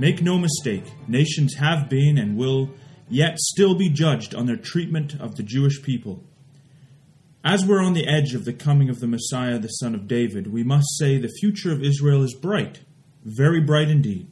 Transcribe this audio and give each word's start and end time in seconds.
Make 0.00 0.22
no 0.22 0.38
mistake, 0.38 0.84
nations 1.08 1.54
have 1.54 1.88
been 1.88 2.18
and 2.18 2.36
will 2.36 2.70
yet 3.08 3.36
still 3.36 3.74
be 3.74 3.90
judged 3.90 4.32
on 4.32 4.46
their 4.46 4.56
treatment 4.56 5.20
of 5.20 5.34
the 5.34 5.42
Jewish 5.42 5.82
people. 5.82 6.22
As 7.44 7.66
we're 7.66 7.82
on 7.82 7.94
the 7.94 8.06
edge 8.06 8.32
of 8.32 8.44
the 8.44 8.52
coming 8.52 8.88
of 8.88 9.00
the 9.00 9.08
Messiah, 9.08 9.58
the 9.58 9.66
Son 9.66 9.96
of 9.96 10.06
David, 10.06 10.52
we 10.52 10.62
must 10.62 10.86
say 10.98 11.18
the 11.18 11.34
future 11.40 11.72
of 11.72 11.82
Israel 11.82 12.22
is 12.22 12.32
bright, 12.32 12.82
very 13.24 13.60
bright 13.60 13.88
indeed. 13.88 14.28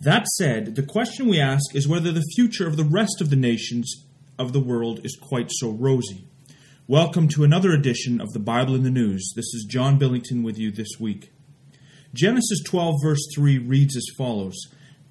That 0.00 0.26
said, 0.38 0.74
the 0.74 0.82
question 0.82 1.28
we 1.28 1.38
ask 1.38 1.74
is 1.74 1.86
whether 1.86 2.10
the 2.10 2.24
future 2.34 2.66
of 2.66 2.78
the 2.78 2.84
rest 2.84 3.20
of 3.20 3.28
the 3.28 3.36
nations 3.36 4.06
of 4.38 4.54
the 4.54 4.60
world 4.60 5.04
is 5.04 5.18
quite 5.20 5.50
so 5.50 5.70
rosy. 5.70 6.26
Welcome 6.88 7.28
to 7.28 7.44
another 7.44 7.72
edition 7.72 8.22
of 8.22 8.32
the 8.32 8.40
Bible 8.40 8.74
in 8.74 8.84
the 8.84 8.90
News. 8.90 9.34
This 9.36 9.52
is 9.52 9.66
John 9.68 9.98
Billington 9.98 10.42
with 10.42 10.56
you 10.56 10.70
this 10.70 10.98
week. 10.98 11.30
Genesis 12.14 12.62
12, 12.64 12.94
verse 13.02 13.26
3 13.34 13.58
reads 13.58 13.96
as 13.98 14.06
follows 14.16 14.56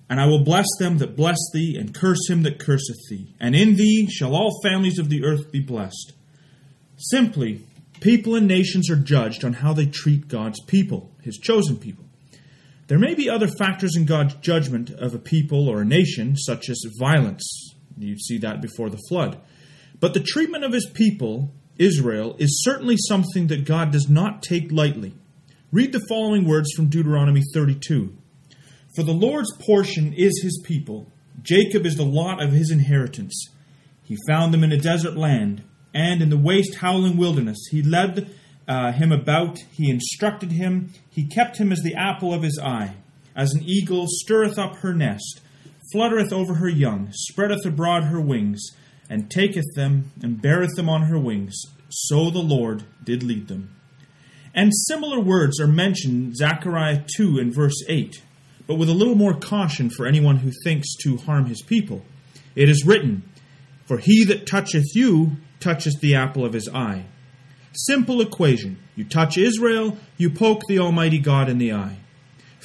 And 0.09 0.19
I 0.19 0.25
will 0.25 0.43
bless 0.43 0.67
them 0.79 0.97
that 0.97 1.15
bless 1.15 1.37
thee, 1.53 1.77
and 1.79 1.93
curse 1.93 2.29
him 2.29 2.43
that 2.43 2.59
curseth 2.59 2.97
thee, 3.09 3.33
and 3.39 3.55
in 3.55 3.75
thee 3.75 4.07
shall 4.11 4.35
all 4.35 4.61
families 4.61 4.99
of 4.99 5.09
the 5.09 5.23
earth 5.23 5.51
be 5.51 5.61
blessed. 5.61 6.13
Simply, 6.97 7.65
people 8.01 8.35
and 8.35 8.47
nations 8.47 8.89
are 8.89 8.95
judged 8.95 9.43
on 9.43 9.53
how 9.53 9.73
they 9.73 9.85
treat 9.85 10.27
God's 10.27 10.61
people, 10.65 11.11
his 11.21 11.37
chosen 11.37 11.77
people. 11.77 12.05
There 12.87 12.99
may 12.99 13.15
be 13.15 13.29
other 13.29 13.47
factors 13.47 13.95
in 13.95 14.05
God's 14.05 14.35
judgment 14.35 14.89
of 14.91 15.15
a 15.15 15.19
people 15.19 15.69
or 15.69 15.81
a 15.81 15.85
nation, 15.85 16.35
such 16.35 16.69
as 16.69 16.83
violence. 16.99 17.73
You 17.97 18.17
see 18.17 18.37
that 18.39 18.61
before 18.61 18.89
the 18.89 19.01
flood. 19.09 19.39
But 19.99 20.13
the 20.13 20.19
treatment 20.19 20.65
of 20.65 20.73
his 20.73 20.89
people, 20.93 21.53
Israel, 21.77 22.35
is 22.39 22.61
certainly 22.63 22.97
something 22.97 23.47
that 23.47 23.65
God 23.65 23.91
does 23.91 24.09
not 24.09 24.43
take 24.43 24.71
lightly. 24.71 25.13
Read 25.71 25.93
the 25.93 26.05
following 26.09 26.45
words 26.45 26.71
from 26.73 26.89
Deuteronomy 26.89 27.41
32 27.53 28.17
For 28.95 29.03
the 29.03 29.11
Lord's 29.11 29.51
portion 29.57 30.13
is 30.13 30.41
his 30.43 30.61
people, 30.63 31.11
Jacob 31.41 31.85
is 31.85 31.95
the 31.95 32.05
lot 32.05 32.43
of 32.43 32.51
his 32.51 32.69
inheritance. 32.69 33.49
He 34.03 34.17
found 34.27 34.53
them 34.53 34.63
in 34.63 34.71
a 34.71 34.77
desert 34.77 35.17
land, 35.17 35.63
and 35.93 36.21
in 36.21 36.29
the 36.29 36.37
waste, 36.37 36.75
howling 36.75 37.17
wilderness. 37.17 37.57
He 37.71 37.81
led 37.81 38.29
uh, 38.67 38.91
him 38.91 39.11
about, 39.11 39.57
he 39.71 39.89
instructed 39.89 40.51
him, 40.51 40.93
he 41.09 41.27
kept 41.27 41.57
him 41.57 41.71
as 41.71 41.81
the 41.81 41.95
apple 41.95 42.33
of 42.33 42.43
his 42.43 42.59
eye. 42.61 42.95
As 43.35 43.53
an 43.53 43.63
eagle 43.63 44.05
stirreth 44.07 44.59
up 44.59 44.77
her 44.77 44.93
nest, 44.93 45.41
fluttereth 45.91 46.31
over 46.31 46.55
her 46.55 46.69
young, 46.69 47.09
spreadeth 47.13 47.65
abroad 47.65 48.05
her 48.05 48.21
wings, 48.21 48.61
and 49.09 49.29
taketh 49.29 49.73
them, 49.75 50.11
and 50.21 50.41
beareth 50.41 50.75
them 50.75 50.89
on 50.89 51.03
her 51.03 51.19
wings, 51.19 51.59
so 51.89 52.29
the 52.29 52.39
Lord 52.39 52.83
did 53.03 53.23
lead 53.23 53.47
them. 53.47 53.75
And 54.53 54.71
similar 54.73 55.19
words 55.19 55.59
are 55.59 55.67
mentioned 55.67 56.25
in 56.25 56.35
Zechariah 56.35 57.03
2 57.17 57.39
and 57.39 57.53
verse 57.53 57.83
8, 57.89 58.21
but 58.67 58.75
with 58.75 58.89
a 58.89 58.93
little 58.93 59.15
more 59.15 59.33
caution 59.33 59.89
for 59.89 60.05
anyone 60.05 60.37
who 60.37 60.51
thinks 60.63 60.95
to 61.03 61.17
harm 61.17 61.45
his 61.45 61.61
people. 61.61 62.03
It 62.55 62.69
is 62.69 62.85
written, 62.85 63.23
For 63.85 63.97
he 63.97 64.23
that 64.25 64.47
toucheth 64.47 64.95
you 64.95 65.37
toucheth 65.59 65.99
the 66.01 66.15
apple 66.15 66.45
of 66.45 66.53
his 66.53 66.69
eye. 66.69 67.05
Simple 67.73 68.21
equation. 68.21 68.77
You 68.95 69.05
touch 69.05 69.37
Israel, 69.37 69.97
you 70.17 70.29
poke 70.29 70.61
the 70.67 70.79
Almighty 70.79 71.19
God 71.19 71.49
in 71.49 71.57
the 71.57 71.73
eye. 71.73 71.97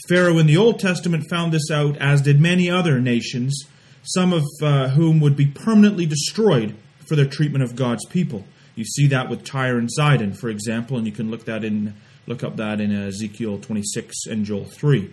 Pharaoh 0.09 0.39
in 0.39 0.47
the 0.47 0.57
Old 0.57 0.79
Testament 0.79 1.25
found 1.29 1.53
this 1.53 1.71
out, 1.71 1.97
as 1.97 2.23
did 2.23 2.41
many 2.41 2.71
other 2.71 3.01
nations, 3.01 3.65
some 4.03 4.33
of 4.33 4.45
uh, 4.63 4.89
whom 4.91 5.21
would 5.21 5.37
be 5.37 5.47
permanently 5.47 6.07
destroyed 6.07 6.75
for 7.09 7.17
their 7.17 7.27
treatment 7.27 7.65
of 7.65 7.75
God's 7.75 8.05
people. 8.07 8.45
You 8.75 8.85
see 8.85 9.07
that 9.09 9.29
with 9.29 9.45
Tyre 9.45 9.79
and 9.79 9.89
Zidon, 9.99 10.39
for 10.39 10.49
example, 10.49 10.99
and 10.99 11.07
you 11.07 11.13
can 11.13 11.31
look 11.31 11.47
that 11.47 11.65
in 11.65 11.95
look 12.27 12.45
up 12.45 12.57
that 12.57 12.81
in 12.81 12.93
Ezekiel 12.93 13.59
26 13.59 14.27
and 14.27 14.45
Joel 14.45 14.67
3. 14.67 15.11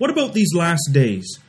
What 0.00 0.08
about 0.08 0.32
these 0.32 0.54
last 0.54 0.92
days? 0.94 1.40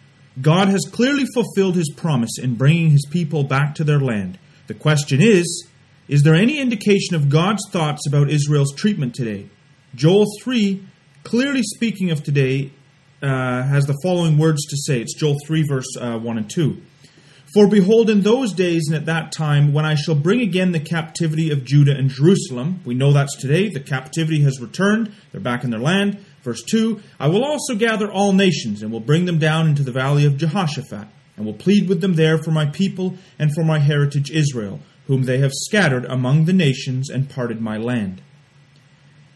God 0.41 0.67
has 0.67 0.81
clearly 0.91 1.23
fulfilled 1.33 1.77
his 1.77 1.89
promise 1.89 2.37
in 2.37 2.55
bringing 2.55 2.89
his 2.89 3.07
people 3.09 3.45
back 3.45 3.75
to 3.75 3.85
their 3.85 4.01
land. 4.01 4.37
The 4.67 4.73
question 4.73 5.21
is, 5.21 5.69
is 6.09 6.23
there 6.23 6.35
any 6.35 6.59
indication 6.59 7.15
of 7.15 7.29
God's 7.29 7.63
thoughts 7.71 8.05
about 8.05 8.29
Israel's 8.29 8.75
treatment 8.75 9.15
today? 9.15 9.47
Joel 9.95 10.25
3, 10.43 10.85
clearly 11.23 11.61
speaking 11.63 12.11
of 12.11 12.25
today, 12.25 12.71
uh, 13.23 13.63
has 13.63 13.85
the 13.85 13.97
following 14.03 14.37
words 14.37 14.65
to 14.65 14.75
say. 14.75 14.99
It's 14.99 15.15
Joel 15.15 15.37
3, 15.47 15.63
verse 15.65 15.95
uh, 15.97 16.17
1 16.17 16.37
and 16.37 16.49
2. 16.49 16.81
For 17.53 17.69
behold, 17.69 18.09
in 18.09 18.19
those 18.19 18.51
days 18.51 18.83
and 18.87 18.97
at 18.97 19.05
that 19.05 19.31
time, 19.31 19.71
when 19.71 19.85
I 19.85 19.95
shall 19.95 20.15
bring 20.15 20.41
again 20.41 20.73
the 20.73 20.79
captivity 20.81 21.51
of 21.51 21.63
Judah 21.63 21.95
and 21.95 22.09
Jerusalem, 22.09 22.81
we 22.83 22.95
know 22.95 23.13
that's 23.13 23.37
today, 23.37 23.69
the 23.69 23.79
captivity 23.79 24.41
has 24.43 24.59
returned, 24.59 25.13
they're 25.31 25.39
back 25.39 25.63
in 25.63 25.69
their 25.69 25.79
land. 25.79 26.25
Verse 26.43 26.63
2 26.63 27.01
I 27.19 27.27
will 27.27 27.43
also 27.43 27.75
gather 27.75 28.11
all 28.11 28.33
nations, 28.33 28.81
and 28.81 28.91
will 28.91 28.99
bring 28.99 29.25
them 29.25 29.39
down 29.39 29.67
into 29.67 29.83
the 29.83 29.91
valley 29.91 30.25
of 30.25 30.37
Jehoshaphat, 30.37 31.07
and 31.37 31.45
will 31.45 31.53
plead 31.53 31.87
with 31.87 32.01
them 32.01 32.15
there 32.15 32.37
for 32.37 32.51
my 32.51 32.65
people 32.65 33.15
and 33.39 33.53
for 33.53 33.63
my 33.63 33.79
heritage 33.79 34.31
Israel, 34.31 34.79
whom 35.07 35.23
they 35.23 35.39
have 35.39 35.51
scattered 35.53 36.05
among 36.05 36.45
the 36.45 36.53
nations 36.53 37.09
and 37.09 37.29
parted 37.29 37.61
my 37.61 37.77
land. 37.77 38.21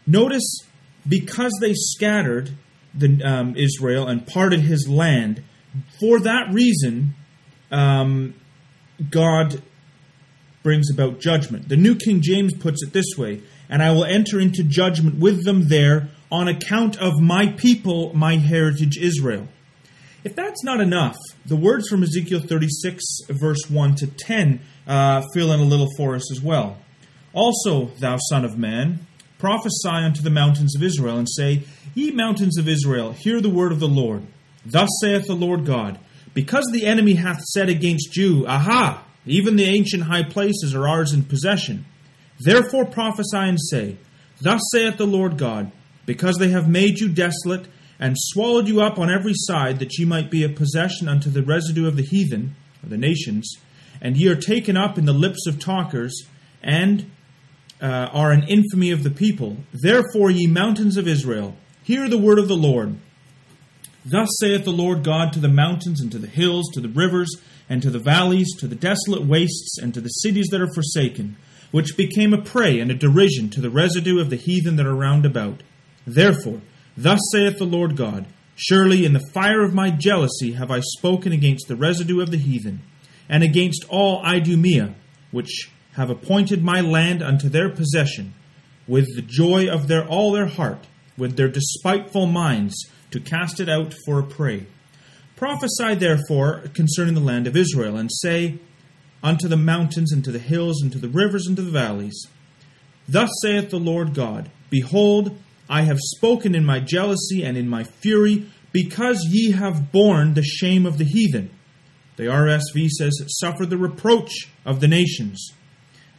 Notice, 0.06 0.60
because 1.08 1.52
they 1.60 1.74
scattered 1.74 2.50
the, 2.94 3.22
um, 3.22 3.56
Israel 3.56 4.06
and 4.06 4.26
parted 4.26 4.60
his 4.60 4.88
land, 4.88 5.42
for 6.00 6.20
that 6.20 6.52
reason, 6.52 7.14
um, 7.70 8.34
God 9.10 9.62
brings 10.62 10.90
about 10.90 11.20
judgment. 11.20 11.68
The 11.68 11.76
New 11.76 11.94
King 11.94 12.20
James 12.22 12.54
puts 12.54 12.82
it 12.82 12.92
this 12.92 13.16
way 13.16 13.42
And 13.68 13.82
I 13.82 13.90
will 13.90 14.04
enter 14.04 14.38
into 14.38 14.62
judgment 14.62 15.18
with 15.18 15.44
them 15.44 15.68
there 15.68 16.08
on 16.30 16.48
account 16.48 16.96
of 16.98 17.20
my 17.20 17.48
people, 17.48 18.12
my 18.14 18.36
heritage 18.36 18.96
Israel. 18.98 19.48
If 20.24 20.34
that's 20.34 20.64
not 20.64 20.80
enough, 20.80 21.16
the 21.44 21.56
words 21.56 21.88
from 21.88 22.02
Ezekiel 22.02 22.40
36, 22.40 23.04
verse 23.30 23.70
1 23.70 23.94
to 23.96 24.06
10, 24.06 24.60
uh, 24.86 25.22
fill 25.32 25.52
in 25.52 25.60
a 25.60 25.64
little 25.64 25.88
for 25.96 26.16
us 26.16 26.32
as 26.32 26.40
well. 26.40 26.78
Also, 27.32 27.86
thou 28.00 28.16
son 28.16 28.44
of 28.44 28.58
man, 28.58 29.06
prophesy 29.38 29.88
unto 29.88 30.22
the 30.22 30.30
mountains 30.30 30.74
of 30.74 30.82
Israel, 30.82 31.18
and 31.18 31.28
say, 31.28 31.62
Ye 31.94 32.10
mountains 32.10 32.58
of 32.58 32.68
Israel, 32.68 33.12
hear 33.12 33.40
the 33.40 33.50
word 33.50 33.72
of 33.72 33.78
the 33.78 33.88
Lord. 33.88 34.22
Thus 34.64 34.88
saith 35.00 35.26
the 35.26 35.34
Lord 35.34 35.64
God 35.64 35.98
because 36.36 36.68
the 36.70 36.84
enemy 36.84 37.14
hath 37.14 37.40
said 37.40 37.70
against 37.70 38.14
you, 38.16 38.46
Aha! 38.46 39.04
Even 39.24 39.56
the 39.56 39.64
ancient 39.64 40.04
high 40.04 40.22
places 40.22 40.74
are 40.74 40.86
ours 40.86 41.12
in 41.12 41.24
possession. 41.24 41.86
Therefore 42.40 42.84
prophesy 42.84 43.36
and 43.36 43.60
say, 43.60 43.96
Thus 44.40 44.60
saith 44.72 44.96
the 44.96 45.06
Lord 45.06 45.38
God, 45.38 45.72
because 46.04 46.36
they 46.38 46.50
have 46.50 46.68
made 46.68 46.98
you 46.98 47.08
desolate, 47.08 47.66
and 47.98 48.14
swallowed 48.18 48.68
you 48.68 48.80
up 48.80 48.98
on 48.98 49.10
every 49.10 49.32
side, 49.34 49.78
that 49.78 49.98
ye 49.98 50.04
might 50.04 50.30
be 50.30 50.44
a 50.44 50.48
possession 50.48 51.08
unto 51.08 51.30
the 51.30 51.42
residue 51.42 51.88
of 51.88 51.96
the 51.96 52.02
heathen, 52.02 52.54
or 52.82 52.90
the 52.90 52.98
nations, 52.98 53.56
and 54.00 54.16
ye 54.16 54.28
are 54.28 54.36
taken 54.36 54.76
up 54.76 54.98
in 54.98 55.06
the 55.06 55.12
lips 55.12 55.46
of 55.46 55.58
talkers, 55.58 56.26
and 56.62 57.10
uh, 57.80 58.08
are 58.12 58.32
an 58.32 58.42
infamy 58.48 58.90
of 58.90 59.02
the 59.02 59.10
people. 59.10 59.56
Therefore, 59.72 60.30
ye 60.30 60.46
mountains 60.46 60.96
of 60.96 61.08
Israel, 61.08 61.56
hear 61.82 62.08
the 62.08 62.18
word 62.18 62.38
of 62.38 62.48
the 62.48 62.56
Lord. 62.56 62.96
Thus 64.04 64.28
saith 64.40 64.64
the 64.64 64.70
Lord 64.70 65.02
God 65.02 65.32
to 65.32 65.40
the 65.40 65.48
mountains 65.48 66.00
and 66.00 66.12
to 66.12 66.18
the 66.18 66.28
hills, 66.28 66.70
to 66.74 66.80
the 66.80 66.88
rivers 66.88 67.34
and 67.68 67.82
to 67.82 67.90
the 67.90 67.98
valleys, 67.98 68.54
to 68.58 68.68
the 68.68 68.76
desolate 68.76 69.24
wastes 69.24 69.78
and 69.78 69.92
to 69.94 70.00
the 70.00 70.08
cities 70.08 70.46
that 70.50 70.60
are 70.60 70.72
forsaken, 70.72 71.36
which 71.70 71.96
became 71.96 72.32
a 72.32 72.42
prey 72.42 72.80
and 72.80 72.90
a 72.90 72.94
derision 72.94 73.50
to 73.50 73.60
the 73.60 73.70
residue 73.70 74.20
of 74.20 74.30
the 74.30 74.36
heathen 74.36 74.76
that 74.76 74.86
are 74.86 74.94
round 74.94 75.26
about. 75.26 75.62
Therefore, 76.06 76.60
thus 76.96 77.20
saith 77.32 77.58
the 77.58 77.64
Lord 77.64 77.96
God 77.96 78.26
Surely 78.58 79.04
in 79.04 79.12
the 79.12 79.30
fire 79.34 79.62
of 79.62 79.74
my 79.74 79.90
jealousy 79.90 80.52
have 80.52 80.70
I 80.70 80.80
spoken 80.80 81.30
against 81.30 81.68
the 81.68 81.76
residue 81.76 82.22
of 82.22 82.30
the 82.30 82.38
heathen, 82.38 82.80
and 83.28 83.42
against 83.42 83.84
all 83.90 84.24
Idumea, 84.24 84.94
which 85.30 85.70
have 85.92 86.08
appointed 86.08 86.64
my 86.64 86.80
land 86.80 87.22
unto 87.22 87.50
their 87.50 87.68
possession, 87.68 88.32
with 88.88 89.14
the 89.14 89.22
joy 89.22 89.68
of 89.68 89.88
their 89.88 90.06
all 90.08 90.32
their 90.32 90.46
heart, 90.46 90.86
with 91.18 91.36
their 91.36 91.48
despiteful 91.48 92.26
minds 92.26 92.74
to 93.10 93.20
cast 93.20 93.60
it 93.60 93.68
out 93.68 93.92
for 94.06 94.18
a 94.18 94.22
prey. 94.22 94.66
Prophesy 95.36 95.94
therefore 95.94 96.62
concerning 96.72 97.12
the 97.12 97.20
land 97.20 97.46
of 97.46 97.56
Israel, 97.56 97.98
and 97.98 98.10
say 98.10 98.58
unto 99.26 99.48
the 99.48 99.56
mountains, 99.56 100.12
and 100.12 100.22
to 100.24 100.30
the 100.30 100.38
hills, 100.38 100.80
and 100.80 100.92
to 100.92 100.98
the 100.98 101.08
rivers, 101.08 101.46
and 101.46 101.56
to 101.56 101.62
the 101.62 101.70
valleys, 101.70 102.28
Thus 103.08 103.30
saith 103.42 103.70
the 103.70 103.78
Lord 103.78 104.14
God 104.14 104.50
Behold, 104.70 105.36
I 105.68 105.82
have 105.82 105.98
spoken 105.98 106.54
in 106.54 106.64
my 106.64 106.78
jealousy 106.78 107.42
and 107.42 107.56
in 107.56 107.68
my 107.68 107.82
fury, 107.82 108.46
because 108.72 109.26
ye 109.28 109.50
have 109.50 109.90
borne 109.90 110.34
the 110.34 110.44
shame 110.44 110.86
of 110.86 110.98
the 110.98 111.04
heathen. 111.04 111.50
The 112.16 112.24
RSV 112.24 112.88
says, 112.90 113.20
Suffer 113.40 113.66
the 113.66 113.76
reproach 113.76 114.48
of 114.64 114.80
the 114.80 114.88
nations. 114.88 115.50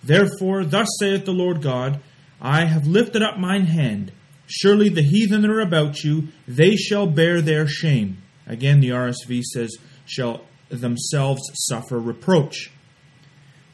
Therefore, 0.04 0.66
thus 0.66 0.88
saith 1.00 1.24
the 1.26 1.32
Lord 1.32 1.62
God 1.62 2.02
I 2.42 2.66
have 2.66 2.86
lifted 2.88 3.24
up 3.24 3.38
mine 3.38 3.66
hand 3.66 4.12
Surely 4.48 4.88
the 4.88 5.04
heathen 5.04 5.42
that 5.42 5.52
are 5.52 5.60
about 5.60 6.04
you, 6.04 6.30
they 6.48 6.76
shall 6.76 7.06
bear 7.06 7.42
their 7.42 7.68
shame. 7.68 8.18
Again, 8.48 8.80
the 8.80 8.90
RSV 8.90 9.44
says, 9.44 9.78
shall 10.06 10.46
themselves 10.70 11.42
suffer 11.54 12.00
reproach. 12.00 12.72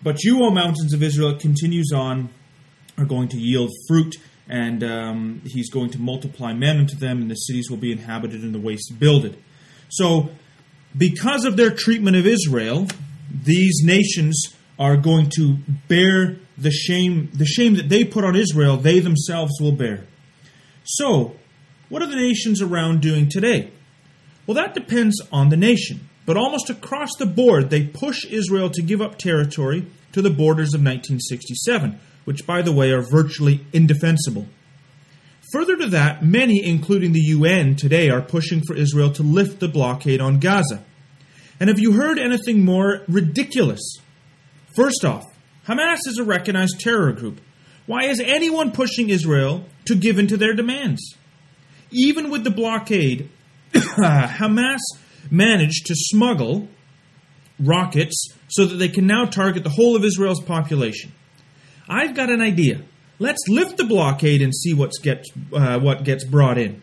But 0.03 0.23
you, 0.23 0.43
O 0.43 0.51
mountains 0.51 0.93
of 0.93 1.01
Israel, 1.01 1.29
it 1.29 1.39
continues 1.39 1.91
on, 1.93 2.29
are 2.97 3.05
going 3.05 3.29
to 3.29 3.37
yield 3.37 3.71
fruit, 3.87 4.17
and 4.49 4.83
um, 4.83 5.41
he's 5.45 5.69
going 5.69 5.89
to 5.91 5.99
multiply 5.99 6.53
men 6.53 6.77
unto 6.77 6.95
them, 6.95 7.21
and 7.21 7.31
the 7.31 7.35
cities 7.35 7.69
will 7.69 7.77
be 7.77 7.91
inhabited, 7.91 8.43
and 8.43 8.53
the 8.53 8.59
waste 8.59 8.99
builded. 8.99 9.37
So, 9.89 10.29
because 10.95 11.45
of 11.45 11.55
their 11.55 11.71
treatment 11.71 12.17
of 12.17 12.27
Israel, 12.27 12.87
these 13.31 13.81
nations 13.83 14.53
are 14.77 14.97
going 14.97 15.29
to 15.37 15.57
bear 15.87 16.37
the 16.57 16.71
shame 16.71 17.29
the 17.33 17.45
shame 17.45 17.75
that 17.75 17.89
they 17.89 18.03
put 18.03 18.23
on 18.23 18.35
Israel, 18.35 18.77
they 18.77 18.99
themselves 18.99 19.53
will 19.59 19.71
bear. 19.71 20.05
So, 20.83 21.35
what 21.89 22.01
are 22.01 22.07
the 22.07 22.15
nations 22.15 22.61
around 22.61 23.01
doing 23.01 23.29
today? 23.29 23.71
Well, 24.45 24.55
that 24.55 24.73
depends 24.73 25.21
on 25.31 25.49
the 25.49 25.57
nation. 25.57 26.09
But 26.25 26.37
almost 26.37 26.69
across 26.69 27.09
the 27.17 27.25
board, 27.25 27.69
they 27.69 27.85
push 27.85 28.25
Israel 28.25 28.69
to 28.69 28.81
give 28.81 29.01
up 29.01 29.17
territory 29.17 29.85
to 30.13 30.21
the 30.21 30.29
borders 30.29 30.73
of 30.73 30.79
1967, 30.79 31.99
which, 32.25 32.45
by 32.45 32.61
the 32.61 32.71
way, 32.71 32.91
are 32.91 33.01
virtually 33.01 33.65
indefensible. 33.73 34.47
Further 35.51 35.75
to 35.77 35.87
that, 35.87 36.23
many, 36.23 36.63
including 36.63 37.11
the 37.11 37.19
UN 37.19 37.75
today, 37.75 38.09
are 38.09 38.21
pushing 38.21 38.61
for 38.65 38.75
Israel 38.75 39.11
to 39.11 39.23
lift 39.23 39.59
the 39.59 39.67
blockade 39.67 40.21
on 40.21 40.39
Gaza. 40.39 40.83
And 41.59 41.69
have 41.69 41.79
you 41.79 41.93
heard 41.93 42.17
anything 42.17 42.63
more 42.65 43.01
ridiculous? 43.07 43.97
First 44.75 45.05
off, 45.05 45.23
Hamas 45.67 45.99
is 46.07 46.17
a 46.17 46.23
recognized 46.23 46.79
terror 46.79 47.11
group. 47.11 47.39
Why 47.85 48.05
is 48.05 48.19
anyone 48.19 48.71
pushing 48.71 49.09
Israel 49.09 49.65
to 49.85 49.95
give 49.95 50.17
in 50.17 50.27
to 50.27 50.37
their 50.37 50.53
demands? 50.53 51.15
Even 51.91 52.31
with 52.31 52.43
the 52.43 52.49
blockade, 52.49 53.29
Hamas 53.73 54.79
managed 55.31 55.87
to 55.87 55.95
smuggle 55.95 56.67
rockets 57.59 58.33
so 58.47 58.65
that 58.65 58.75
they 58.75 58.89
can 58.89 59.07
now 59.07 59.25
target 59.25 59.63
the 59.63 59.69
whole 59.69 59.95
of 59.95 60.03
Israel's 60.03 60.41
population. 60.41 61.11
I've 61.87 62.15
got 62.15 62.29
an 62.29 62.41
idea. 62.41 62.81
Let's 63.19 63.47
lift 63.47 63.77
the 63.77 63.83
blockade 63.83 64.41
and 64.41 64.53
see 64.53 64.73
what's 64.73 64.99
gets, 64.99 65.29
uh, 65.53 65.79
what 65.79 66.03
gets 66.03 66.23
brought 66.23 66.57
in. 66.57 66.81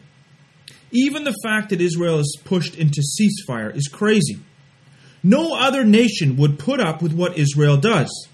Even 0.93 1.25
the 1.25 1.37
fact 1.45 1.71
that 1.71 1.81
Israel 1.81 2.19
is 2.19 2.39
pushed 2.45 2.77
into 2.77 3.03
ceasefire 3.03 3.75
is 3.75 3.89
crazy. 3.89 4.39
No 5.23 5.55
other 5.55 5.85
nation 5.85 6.37
would 6.37 6.59
put 6.59 6.81
up 6.81 7.03
with 7.03 7.13
what 7.13 7.39
Israel 7.39 7.77
does. 7.77 8.29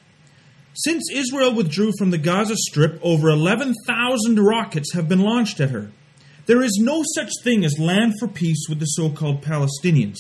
Since 0.74 1.10
Israel 1.10 1.54
withdrew 1.54 1.92
from 1.98 2.10
the 2.10 2.18
Gaza 2.18 2.54
Strip, 2.56 3.00
over 3.02 3.28
11,000 3.28 4.38
rockets 4.38 4.92
have 4.94 5.08
been 5.08 5.20
launched 5.20 5.58
at 5.58 5.70
her. 5.70 5.90
There 6.46 6.62
is 6.62 6.78
no 6.80 7.02
such 7.14 7.30
thing 7.42 7.64
as 7.64 7.78
land 7.78 8.14
for 8.18 8.28
peace 8.28 8.66
with 8.68 8.78
the 8.78 8.86
so 8.86 9.10
called 9.10 9.42
Palestinians. 9.42 10.18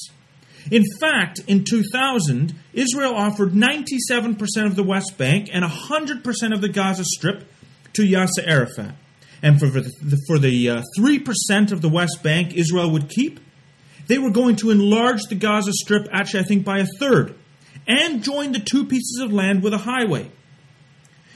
In 0.70 0.82
fact, 1.00 1.40
in 1.46 1.64
2000, 1.64 2.54
Israel 2.72 3.14
offered 3.14 3.52
97% 3.52 4.66
of 4.66 4.74
the 4.74 4.82
West 4.82 5.16
Bank 5.16 5.48
and 5.52 5.64
100% 5.64 6.52
of 6.52 6.60
the 6.60 6.68
Gaza 6.68 7.04
Strip 7.04 7.48
to 7.92 8.02
Yasser 8.02 8.44
Arafat. 8.44 8.94
And 9.42 9.60
for 9.60 9.68
the, 9.68 10.20
for 10.26 10.38
the 10.38 10.70
uh, 10.70 10.82
3% 10.98 11.70
of 11.70 11.82
the 11.82 11.88
West 11.88 12.22
Bank 12.22 12.54
Israel 12.54 12.90
would 12.90 13.08
keep, 13.08 13.38
they 14.08 14.18
were 14.18 14.30
going 14.30 14.56
to 14.56 14.70
enlarge 14.70 15.24
the 15.24 15.34
Gaza 15.36 15.72
Strip, 15.72 16.08
actually, 16.10 16.40
I 16.40 16.44
think, 16.44 16.64
by 16.64 16.78
a 16.78 16.86
third, 16.98 17.34
and 17.86 18.24
join 18.24 18.52
the 18.52 18.58
two 18.58 18.84
pieces 18.84 19.20
of 19.22 19.32
land 19.32 19.62
with 19.62 19.74
a 19.74 19.78
highway. 19.78 20.30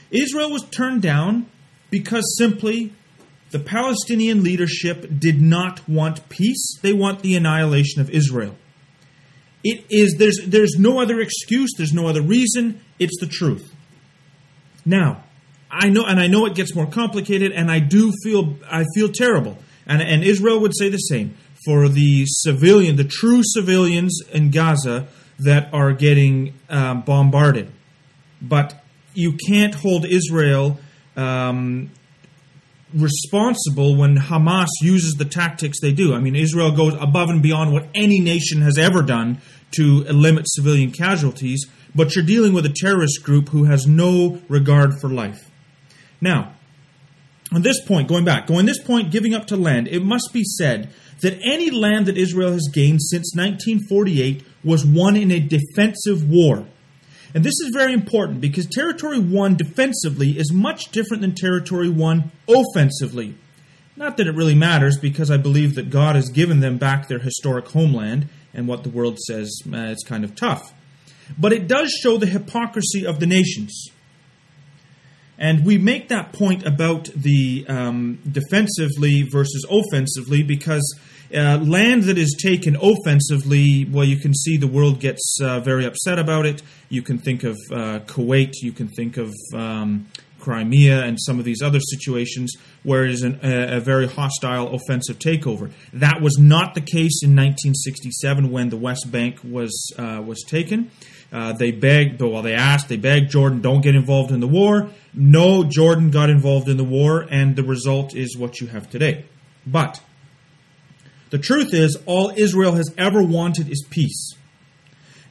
Israel 0.09 0.51
was 0.51 0.63
turned 0.63 1.01
down 1.01 1.45
because 1.89 2.35
simply 2.37 2.93
the 3.51 3.59
Palestinian 3.59 4.43
leadership 4.43 5.07
did 5.19 5.41
not 5.41 5.87
want 5.87 6.27
peace, 6.29 6.79
they 6.81 6.93
want 6.93 7.21
the 7.21 7.35
annihilation 7.35 8.01
of 8.01 8.09
Israel. 8.09 8.55
It 9.63 9.85
is 9.89 10.15
there's 10.17 10.39
there's 10.47 10.75
no 10.77 10.99
other 10.99 11.19
excuse, 11.19 11.71
there's 11.77 11.93
no 11.93 12.07
other 12.07 12.21
reason, 12.21 12.81
it's 12.97 13.19
the 13.19 13.27
truth. 13.27 13.73
Now, 14.85 15.23
I 15.69 15.89
know 15.89 16.05
and 16.05 16.19
I 16.19 16.27
know 16.27 16.45
it 16.45 16.55
gets 16.55 16.75
more 16.75 16.87
complicated 16.87 17.51
and 17.51 17.69
I 17.69 17.79
do 17.79 18.11
feel 18.23 18.55
I 18.69 18.85
feel 18.95 19.09
terrible. 19.09 19.57
And 19.85 20.01
and 20.01 20.23
Israel 20.23 20.59
would 20.61 20.75
say 20.75 20.89
the 20.89 20.97
same 20.97 21.35
for 21.65 21.87
the 21.87 22.25
civilian, 22.25 22.95
the 22.95 23.03
true 23.03 23.41
civilians 23.43 24.19
in 24.31 24.49
Gaza 24.49 25.07
that 25.39 25.71
are 25.73 25.93
getting 25.93 26.53
um, 26.69 27.01
bombarded. 27.01 27.71
But 28.41 28.83
you 29.13 29.37
can't 29.47 29.75
hold 29.75 30.05
Israel 30.05 30.79
um, 31.15 31.91
responsible 32.93 33.95
when 33.95 34.17
Hamas 34.17 34.67
uses 34.81 35.13
the 35.15 35.25
tactics 35.25 35.79
they 35.79 35.93
do. 35.93 36.13
I 36.13 36.19
mean, 36.19 36.35
Israel 36.35 36.71
goes 36.71 36.93
above 36.99 37.29
and 37.29 37.41
beyond 37.41 37.71
what 37.71 37.87
any 37.95 38.19
nation 38.19 38.61
has 38.61 38.77
ever 38.77 39.01
done 39.01 39.41
to 39.71 40.03
limit 40.03 40.45
civilian 40.47 40.91
casualties, 40.91 41.65
but 41.95 42.15
you're 42.15 42.25
dealing 42.25 42.53
with 42.53 42.65
a 42.65 42.73
terrorist 42.75 43.23
group 43.23 43.49
who 43.49 43.65
has 43.65 43.87
no 43.87 44.41
regard 44.49 44.99
for 44.99 45.09
life. 45.09 45.49
Now, 46.19 46.53
on 47.53 47.61
this 47.63 47.83
point, 47.85 48.07
going 48.07 48.25
back, 48.25 48.47
going 48.47 48.65
this 48.65 48.81
point, 48.81 49.11
giving 49.11 49.33
up 49.33 49.47
to 49.47 49.57
land, 49.57 49.87
it 49.87 50.03
must 50.03 50.31
be 50.33 50.43
said 50.43 50.93
that 51.21 51.37
any 51.43 51.69
land 51.69 52.05
that 52.05 52.17
Israel 52.17 52.51
has 52.51 52.69
gained 52.71 53.01
since 53.01 53.35
1948 53.35 54.43
was 54.63 54.85
won 54.85 55.15
in 55.15 55.31
a 55.31 55.39
defensive 55.39 56.27
war. 56.27 56.65
And 57.33 57.43
this 57.43 57.59
is 57.61 57.71
very 57.73 57.93
important 57.93 58.41
because 58.41 58.65
territory 58.65 59.19
won 59.19 59.55
defensively 59.55 60.37
is 60.37 60.51
much 60.51 60.91
different 60.91 61.21
than 61.21 61.33
territory 61.33 61.89
won 61.89 62.31
offensively. 62.47 63.35
Not 63.95 64.17
that 64.17 64.27
it 64.27 64.35
really 64.35 64.55
matters 64.55 64.97
because 64.97 65.29
I 65.29 65.37
believe 65.37 65.75
that 65.75 65.89
God 65.89 66.15
has 66.15 66.29
given 66.29 66.59
them 66.59 66.77
back 66.77 67.07
their 67.07 67.19
historic 67.19 67.67
homeland, 67.69 68.27
and 68.53 68.67
what 68.67 68.83
the 68.83 68.89
world 68.89 69.19
says 69.19 69.51
uh, 69.67 69.77
it's 69.77 70.03
kind 70.03 70.23
of 70.23 70.35
tough. 70.35 70.73
But 71.37 71.53
it 71.53 71.67
does 71.67 71.91
show 71.91 72.17
the 72.17 72.25
hypocrisy 72.25 73.05
of 73.05 73.19
the 73.19 73.27
nations. 73.27 73.89
And 75.37 75.65
we 75.65 75.77
make 75.77 76.09
that 76.09 76.33
point 76.33 76.65
about 76.67 77.05
the 77.15 77.65
um, 77.67 78.19
defensively 78.29 79.23
versus 79.23 79.65
offensively 79.69 80.43
because 80.43 80.99
uh, 81.33 81.57
land 81.57 82.03
that 82.03 82.17
is 82.17 82.37
taken 82.41 82.75
offensively, 82.75 83.85
well, 83.85 84.05
you 84.05 84.17
can 84.17 84.33
see 84.33 84.57
the 84.57 84.67
world 84.67 84.99
gets 84.99 85.37
uh, 85.41 85.59
very 85.59 85.85
upset 85.85 86.19
about 86.19 86.45
it. 86.45 86.61
You 86.89 87.01
can 87.01 87.17
think 87.17 87.43
of 87.43 87.57
uh, 87.71 87.99
Kuwait, 88.05 88.53
you 88.61 88.71
can 88.71 88.87
think 88.89 89.17
of 89.17 89.33
um, 89.53 90.07
Crimea, 90.39 91.03
and 91.03 91.17
some 91.19 91.39
of 91.39 91.45
these 91.45 91.61
other 91.61 91.79
situations 91.79 92.55
where 92.83 93.05
it 93.05 93.11
is 93.11 93.23
an, 93.23 93.39
a, 93.43 93.77
a, 93.77 93.79
very 93.79 94.07
hostile 94.07 94.73
offensive 94.73 95.19
takeover. 95.19 95.71
That 95.93 96.21
was 96.21 96.37
not 96.37 96.73
the 96.73 96.81
case 96.81 97.21
in 97.23 97.35
1967 97.35 98.51
when 98.51 98.69
the 98.69 98.77
West 98.77 99.11
Bank 99.11 99.39
was 99.43 99.93
uh, 99.97 100.21
was 100.25 100.43
taken. 100.43 100.91
Uh, 101.31 101.53
they 101.53 101.71
begged, 101.71 102.21
well, 102.21 102.41
they 102.41 102.53
asked, 102.53 102.89
they 102.89 102.97
begged 102.97 103.31
Jordan, 103.31 103.61
don't 103.61 103.81
get 103.81 103.95
involved 103.95 104.31
in 104.31 104.41
the 104.41 104.47
war. 104.47 104.89
No, 105.13 105.63
Jordan 105.63 106.11
got 106.11 106.29
involved 106.29 106.67
in 106.67 106.75
the 106.75 106.83
war, 106.83 107.25
and 107.29 107.55
the 107.55 107.63
result 107.63 108.13
is 108.13 108.37
what 108.37 108.59
you 108.59 108.67
have 108.67 108.89
today. 108.89 109.23
But 109.65 110.01
the 111.31 111.39
truth 111.39 111.73
is, 111.73 111.97
all 112.05 112.31
Israel 112.35 112.73
has 112.73 112.93
ever 112.97 113.23
wanted 113.23 113.69
is 113.69 113.85
peace. 113.89 114.35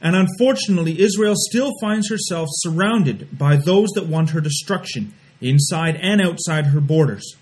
And 0.01 0.15
unfortunately, 0.15 0.99
Israel 0.99 1.35
still 1.37 1.71
finds 1.79 2.09
herself 2.09 2.47
surrounded 2.51 3.37
by 3.37 3.55
those 3.55 3.89
that 3.91 4.07
want 4.07 4.31
her 4.31 4.41
destruction, 4.41 5.13
inside 5.39 5.95
and 5.97 6.19
outside 6.19 6.67
her 6.67 6.81
borders. 6.81 7.35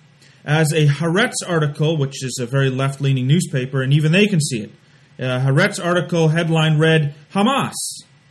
As 0.43 0.71
a 0.73 0.87
Haaretz 0.87 1.35
article, 1.47 1.97
which 1.97 2.23
is 2.23 2.37
a 2.41 2.45
very 2.45 2.69
left 2.69 3.01
leaning 3.01 3.27
newspaper, 3.27 3.81
and 3.81 3.93
even 3.93 4.11
they 4.11 4.27
can 4.27 4.41
see 4.41 4.61
it, 4.61 4.71
a 5.17 5.39
Haaretz 5.39 5.83
article 5.83 6.29
headline 6.29 6.77
read 6.77 7.15
Hamas, 7.33 7.73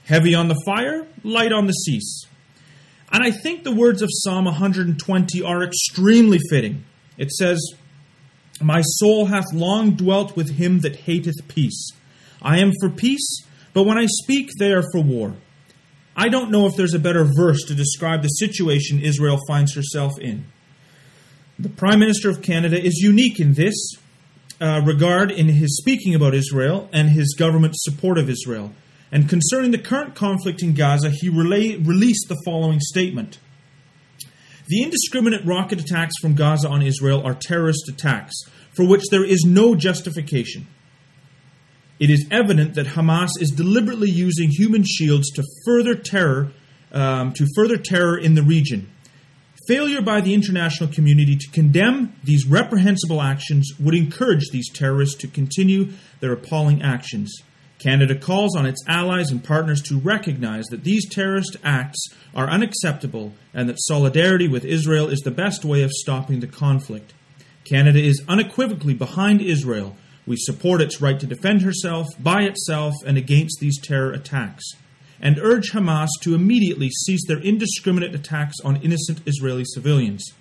heavy 0.05 0.35
on 0.35 0.49
the 0.49 0.61
fire, 0.67 1.07
light 1.25 1.53
on 1.53 1.67
the 1.67 1.73
cease. 1.73 2.27
And 3.11 3.25
I 3.25 3.31
think 3.31 3.65
the 3.65 3.75
words 3.75 4.03
of 4.03 4.11
Psalm 4.13 4.45
120 4.45 5.43
are 5.43 5.63
extremely 5.63 6.39
fitting. 6.51 6.85
It 7.17 7.31
says, 7.31 7.59
My 8.61 8.81
soul 8.83 9.27
hath 9.27 9.53
long 9.53 9.93
dwelt 9.93 10.37
with 10.37 10.57
him 10.57 10.81
that 10.81 10.97
hateth 10.97 11.47
peace. 11.49 11.93
I 12.43 12.59
am 12.59 12.73
for 12.81 12.91
peace, 12.91 13.43
but 13.73 13.85
when 13.85 13.99
I 13.99 14.07
speak, 14.07 14.51
they 14.59 14.73
are 14.73 14.85
for 14.93 15.01
war. 15.01 15.35
I 16.17 16.29
don't 16.29 16.51
know 16.51 16.67
if 16.67 16.75
there's 16.75 16.95
a 16.95 16.99
better 16.99 17.25
verse 17.37 17.63
to 17.65 17.75
describe 17.75 18.23
the 18.23 18.29
situation 18.29 19.01
Israel 19.01 19.39
finds 19.47 19.75
herself 19.75 20.19
in. 20.21 20.47
The 21.59 21.69
Prime 21.69 22.01
Minister 22.01 22.29
of 22.29 22.43
Canada 22.43 22.81
is 22.81 22.97
unique 22.97 23.39
in 23.39 23.55
this 23.55 23.75
uh, 24.61 24.83
regard 24.85 25.31
in 25.31 25.49
his 25.49 25.77
speaking 25.77 26.15
about 26.15 26.35
Israel 26.35 26.89
and 26.93 27.11
his 27.11 27.35
government's 27.39 27.85
support 27.85 28.19
of 28.19 28.29
Israel. 28.29 28.73
And 29.13 29.29
concerning 29.29 29.71
the 29.71 29.79
current 29.79 30.15
conflict 30.15 30.63
in 30.63 30.75
Gaza, 30.75 31.11
he 31.11 31.29
relay, 31.29 31.77
released 31.77 32.29
the 32.29 32.41
following 32.45 32.81
statement 32.81 33.39
The 34.69 34.83
indiscriminate 34.83 35.47
rocket 35.47 35.81
attacks 35.81 36.13
from 36.21 36.35
Gaza 36.35 36.69
on 36.69 36.83
Israel 36.83 37.23
are 37.25 37.35
terrorist 37.35 37.89
attacks, 37.89 38.35
for 38.77 38.87
which 38.87 39.05
there 39.11 39.25
is 39.25 39.45
no 39.47 39.75
justification. 39.75 40.67
It 41.99 42.11
is 42.11 42.27
evident 42.31 42.75
that 42.75 42.89
Hamas 42.89 43.31
is 43.41 43.51
deliberately 43.51 44.11
using 44.11 44.51
human 44.51 44.85
shields 44.85 45.31
to 45.31 45.45
further 45.65 45.95
terror, 45.95 46.53
um, 46.93 47.33
to 47.33 47.47
further 47.57 47.79
terror 47.79 48.19
in 48.19 48.35
the 48.35 48.43
region. 48.43 48.91
Failure 49.67 50.03
by 50.03 50.21
the 50.21 50.35
international 50.35 50.91
community 50.91 51.37
to 51.37 51.51
condemn 51.51 52.15
these 52.23 52.47
reprehensible 52.47 53.23
actions 53.23 53.73
would 53.81 53.95
encourage 53.95 54.51
these 54.51 54.71
terrorists 54.71 55.17
to 55.17 55.29
continue 55.29 55.93
their 56.21 56.33
appalling 56.33 56.83
actions. 56.83 57.43
Canada 57.79 58.17
calls 58.17 58.57
on 58.57 58.67
its 58.67 58.83
allies 58.89 59.31
and 59.31 59.43
partners 59.43 59.81
to 59.83 59.99
recognize 59.99 60.67
that 60.67 60.83
these 60.83 61.09
terrorist 61.09 61.57
acts 61.63 62.09
are 62.35 62.51
unacceptable 62.51 63.35
and 63.55 63.69
that 63.69 63.81
solidarity 63.81 64.49
with 64.49 64.65
Israel 64.65 65.09
is 65.09 65.21
the 65.21 65.31
best 65.31 65.65
way 65.65 65.83
of 65.83 65.93
stopping 65.93 66.41
the 66.41 66.49
conflict. 66.49 67.15
Canada 67.65 68.01
is 68.01 68.23
unequivocally 68.29 68.95
behind 68.95 69.41
Israel 69.41 69.97
We 70.27 70.37
support 70.37 70.83
its 70.83 71.01
right 71.01 71.19
to 71.21 71.27
defend 71.27 71.63
herself, 71.63 72.07
by 72.19 72.43
itself, 72.43 72.93
and 73.07 73.17
against 73.17 73.61
these 73.61 73.81
terror 73.81 74.13
attacks, 74.13 74.73
and 75.23 75.39
urge 75.39 75.73
Hamas 75.73 76.11
to 76.21 76.35
immediately 76.35 76.91
cease 76.91 77.27
their 77.27 77.41
indiscriminate 77.41 78.15
attacks 78.15 78.57
on 78.63 78.83
innocent 78.83 79.23
Israeli 79.25 79.65
civilians. 79.65 80.33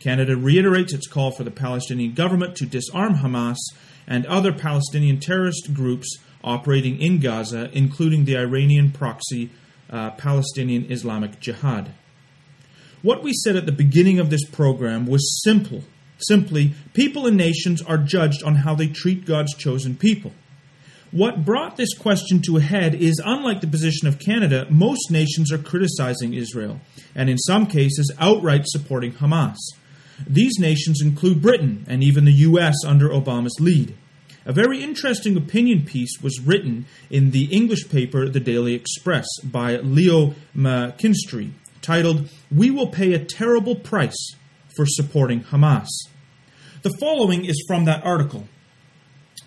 Canada 0.00 0.36
reiterates 0.36 0.92
its 0.92 1.06
call 1.06 1.30
for 1.30 1.44
the 1.44 1.50
Palestinian 1.50 2.12
government 2.12 2.56
to 2.56 2.66
disarm 2.66 3.16
Hamas 3.16 3.56
and 4.06 4.26
other 4.26 4.52
Palestinian 4.52 5.18
terrorist 5.18 5.72
groups 5.72 6.18
operating 6.44 7.00
in 7.00 7.18
Gaza, 7.20 7.70
including 7.72 8.24
the 8.24 8.36
Iranian 8.36 8.90
proxy 8.90 9.50
uh, 9.90 10.10
Palestinian 10.12 10.90
Islamic 10.90 11.38
Jihad. 11.40 11.92
What 13.02 13.22
we 13.22 13.32
said 13.32 13.56
at 13.56 13.66
the 13.66 13.72
beginning 13.72 14.18
of 14.18 14.30
this 14.30 14.44
program 14.44 15.06
was 15.06 15.42
simple. 15.42 15.82
Simply, 16.18 16.74
people 16.94 17.26
and 17.26 17.36
nations 17.36 17.82
are 17.82 17.98
judged 17.98 18.42
on 18.44 18.56
how 18.56 18.74
they 18.74 18.86
treat 18.86 19.26
God's 19.26 19.54
chosen 19.54 19.96
people. 19.96 20.32
What 21.10 21.44
brought 21.44 21.76
this 21.76 21.92
question 21.92 22.40
to 22.42 22.56
a 22.56 22.62
head 22.62 22.94
is 22.94 23.20
unlike 23.22 23.60
the 23.60 23.66
position 23.66 24.08
of 24.08 24.18
Canada, 24.18 24.66
most 24.70 25.10
nations 25.10 25.52
are 25.52 25.58
criticizing 25.58 26.32
Israel, 26.32 26.80
and 27.14 27.28
in 27.28 27.36
some 27.36 27.66
cases, 27.66 28.10
outright 28.18 28.62
supporting 28.66 29.12
Hamas. 29.12 29.58
These 30.26 30.58
nations 30.58 31.02
include 31.02 31.42
Britain 31.42 31.84
and 31.86 32.02
even 32.02 32.24
the 32.24 32.32
US 32.32 32.76
under 32.86 33.10
Obama's 33.10 33.58
lead. 33.60 33.94
A 34.44 34.52
very 34.52 34.82
interesting 34.82 35.36
opinion 35.36 35.84
piece 35.84 36.20
was 36.20 36.40
written 36.40 36.86
in 37.10 37.30
the 37.30 37.44
English 37.44 37.88
paper 37.88 38.28
The 38.28 38.40
Daily 38.40 38.74
Express 38.74 39.26
by 39.44 39.76
Leo 39.76 40.34
McKinstry, 40.56 41.52
titled, 41.80 42.28
We 42.50 42.70
Will 42.70 42.88
Pay 42.88 43.12
a 43.12 43.24
Terrible 43.24 43.76
Price 43.76 44.34
for 44.74 44.84
Supporting 44.84 45.44
Hamas. 45.44 45.88
The 46.82 46.92
following 46.98 47.44
is 47.44 47.62
from 47.68 47.84
that 47.84 48.04
article. 48.04 48.48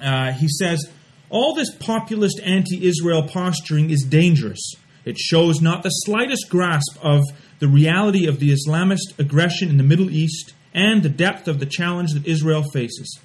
Uh, 0.01 0.31
he 0.31 0.47
says, 0.47 0.89
All 1.29 1.53
this 1.53 1.75
populist 1.75 2.39
anti 2.45 2.87
Israel 2.87 3.23
posturing 3.23 3.89
is 3.89 4.05
dangerous. 4.07 4.75
It 5.03 5.17
shows 5.17 5.61
not 5.61 5.83
the 5.83 5.89
slightest 5.89 6.49
grasp 6.49 6.97
of 7.01 7.21
the 7.59 7.67
reality 7.67 8.27
of 8.27 8.39
the 8.39 8.55
Islamist 8.55 9.19
aggression 9.19 9.69
in 9.69 9.77
the 9.77 9.83
Middle 9.83 10.09
East 10.09 10.53
and 10.73 11.03
the 11.03 11.09
depth 11.09 11.49
of 11.49 11.59
the 11.59 11.65
challenge 11.65 12.13
that 12.13 12.25
Israel 12.25 12.63
faces. 12.73 13.19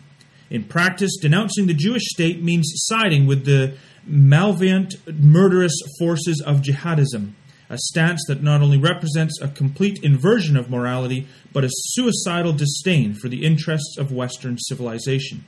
In 0.50 0.64
practice, 0.64 1.16
denouncing 1.20 1.66
the 1.66 1.74
Jewish 1.74 2.02
state 2.06 2.42
means 2.42 2.72
siding 2.74 3.26
with 3.26 3.44
the 3.44 3.74
malevolent, 4.04 4.96
murderous 5.06 5.74
forces 5.98 6.42
of 6.44 6.62
jihadism, 6.62 7.32
a 7.68 7.78
stance 7.78 8.24
that 8.26 8.42
not 8.42 8.60
only 8.60 8.76
represents 8.76 9.40
a 9.40 9.46
complete 9.46 10.02
inversion 10.02 10.56
of 10.56 10.68
morality, 10.68 11.28
but 11.52 11.62
a 11.62 11.70
suicidal 11.70 12.52
disdain 12.52 13.14
for 13.14 13.28
the 13.28 13.46
interests 13.46 13.96
of 13.96 14.10
Western 14.10 14.58
civilization. 14.58 15.44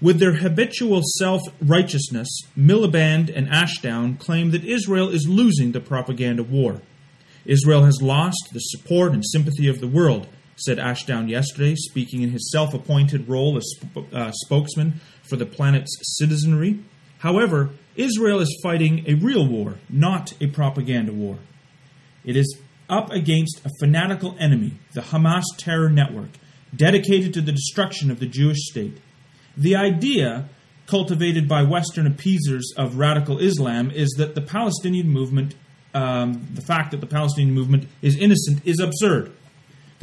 With 0.00 0.18
their 0.18 0.34
habitual 0.34 1.02
self 1.18 1.40
righteousness, 1.62 2.28
Miliband 2.58 3.32
and 3.34 3.48
Ashdown 3.48 4.16
claim 4.16 4.50
that 4.50 4.64
Israel 4.64 5.08
is 5.08 5.28
losing 5.28 5.70
the 5.70 5.80
propaganda 5.80 6.42
war. 6.42 6.82
Israel 7.46 7.84
has 7.84 8.02
lost 8.02 8.48
the 8.52 8.58
support 8.58 9.12
and 9.12 9.24
sympathy 9.24 9.68
of 9.68 9.80
the 9.80 9.86
world, 9.86 10.26
said 10.56 10.78
Ashdown 10.78 11.28
yesterday, 11.28 11.74
speaking 11.74 12.22
in 12.22 12.30
his 12.30 12.50
self 12.50 12.74
appointed 12.74 13.28
role 13.28 13.56
as 13.56 13.64
sp- 13.74 14.12
uh, 14.12 14.30
spokesman 14.32 15.00
for 15.22 15.36
the 15.36 15.46
planet's 15.46 15.96
citizenry. 16.18 16.80
However, 17.18 17.70
Israel 17.96 18.40
is 18.40 18.60
fighting 18.62 19.04
a 19.06 19.14
real 19.14 19.46
war, 19.46 19.76
not 19.88 20.34
a 20.40 20.48
propaganda 20.48 21.12
war. 21.12 21.38
It 22.24 22.36
is 22.36 22.58
up 22.88 23.10
against 23.10 23.60
a 23.64 23.70
fanatical 23.80 24.36
enemy, 24.38 24.74
the 24.92 25.00
Hamas 25.00 25.44
terror 25.58 25.88
network, 25.88 26.30
dedicated 26.74 27.32
to 27.34 27.40
the 27.40 27.52
destruction 27.52 28.10
of 28.10 28.20
the 28.20 28.26
Jewish 28.26 28.58
state. 28.66 28.98
The 29.56 29.76
idea, 29.76 30.48
cultivated 30.86 31.48
by 31.48 31.62
Western 31.62 32.06
appeasers 32.06 32.72
of 32.76 32.98
radical 32.98 33.38
Islam, 33.38 33.90
is 33.90 34.10
that 34.18 34.34
the 34.34 34.40
Palestinian 34.40 35.08
movement, 35.08 35.54
um, 35.94 36.46
the 36.52 36.62
fact 36.62 36.90
that 36.90 37.00
the 37.00 37.06
Palestinian 37.06 37.54
movement 37.54 37.88
is 38.02 38.16
innocent, 38.16 38.60
is 38.66 38.80
absurd. 38.80 39.32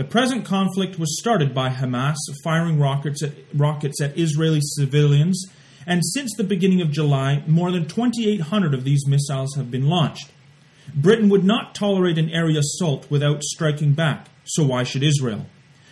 The 0.01 0.08
present 0.08 0.46
conflict 0.46 0.98
was 0.98 1.20
started 1.20 1.53
by 1.53 1.70
Hamas 1.70 2.15
firing 2.43 2.79
rockets 2.79 3.22
at, 3.22 3.34
rockets 3.53 4.01
at 4.01 4.17
Israeli 4.17 4.58
civilians, 4.60 5.46
and 5.86 6.01
since 6.03 6.34
the 6.36 6.43
beginning 6.43 6.81
of 6.81 6.89
July, 6.89 7.43
more 7.46 7.72
than 7.72 7.88
2,800 7.88 8.74
of 8.74 8.84
these 8.84 9.05
missiles 9.05 9.53
have 9.55 9.70
been 9.70 9.88
launched. 9.88 10.31
Britain 10.96 11.29
would 11.29 11.43
not 11.43 11.75
tolerate 11.75 12.17
an 12.17 12.31
area 12.31 12.58
assault 12.58 13.12
without 13.12 13.43
striking 13.43 13.93
back, 13.93 14.25
so 14.43 14.63
why 14.63 14.81
should 14.81 15.03
Israel? 15.03 15.46